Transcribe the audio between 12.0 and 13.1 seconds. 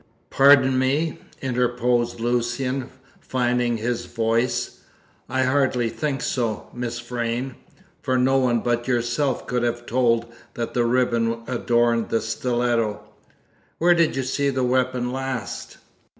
the stiletto.